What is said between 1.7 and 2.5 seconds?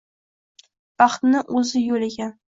yo’l ekan.